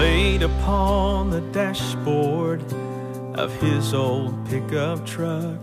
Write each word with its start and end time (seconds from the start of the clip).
laid 0.00 0.42
upon 0.42 1.28
the 1.28 1.42
dashboard 1.52 2.62
of 3.34 3.54
his 3.60 3.92
old 3.92 4.32
pickup 4.48 5.04
truck, 5.04 5.62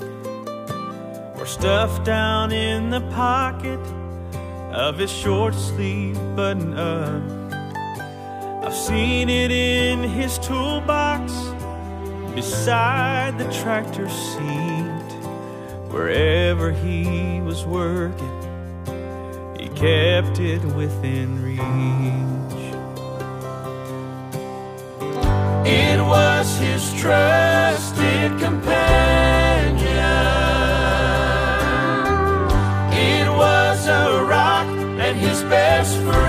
or 1.35 1.43
stuffed 1.47 2.05
down 2.05 2.51
in 2.51 2.91
the 2.91 3.01
pocket 3.09 3.79
of 4.71 4.99
his 4.99 5.09
short 5.09 5.55
sleeve 5.55 6.19
button 6.35 6.75
up. 6.77 7.23
I've 8.63 8.75
seen 8.75 9.27
it 9.27 9.49
in 9.49 10.03
his 10.03 10.37
toolbox 10.37 11.33
beside 12.35 13.39
the 13.39 13.51
tractor 13.51 14.07
seat, 14.07 15.09
wherever 15.89 16.71
he 16.71 17.41
was 17.41 17.65
working, 17.65 18.37
he 19.59 19.67
kept 19.69 20.39
it 20.39 20.63
within 20.75 21.41
reach. 21.41 22.66
Was 26.07 26.57
his 26.57 26.93
trusted 26.93 28.39
companion. 28.39 28.67
It 32.93 33.27
was 33.29 33.87
a 33.87 34.23
rock 34.23 34.67
and 34.67 35.17
his 35.17 35.43
best 35.43 35.97
friend. 35.97 36.27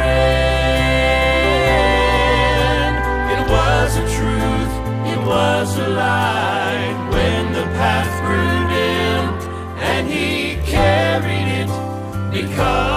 It 3.34 3.42
was 3.51 3.96
a 3.96 4.06
truth, 4.16 4.73
it 5.12 5.20
was 5.24 5.79
a 5.79 5.88
light 5.88 6.96
when 7.13 7.52
the 7.52 7.66
path 7.79 8.13
grew 8.26 8.59
dim, 8.74 9.24
and 9.80 10.09
he 10.09 10.57
carried 10.66 11.48
it 11.63 11.70
because 12.32 12.88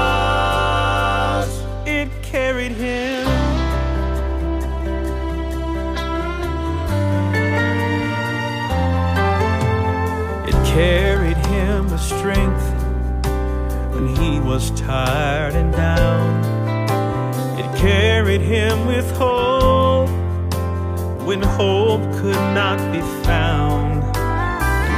was 14.52 14.72
tired 14.72 15.56
and 15.56 15.72
down. 15.72 16.28
It 17.58 17.78
carried 17.78 18.42
him 18.42 18.86
with 18.86 19.10
hope 19.12 20.10
when 21.26 21.42
hope 21.42 22.02
could 22.20 22.44
not 22.54 22.78
be 22.92 23.00
found. 23.24 24.04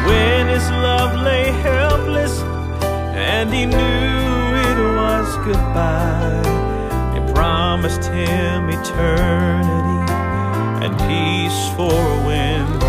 When 0.08 0.48
his 0.48 0.68
love 0.88 1.24
lay 1.24 1.52
helpless 1.70 2.42
and 3.14 3.54
he 3.54 3.68
knew 3.68 3.78
it 4.70 4.80
was 5.00 5.28
goodbye, 5.46 6.42
it 7.16 7.36
promised 7.36 8.06
him 8.06 8.70
eternity 8.70 10.14
and 10.84 10.94
peace 11.08 11.62
for 11.76 12.02
when 12.26 12.83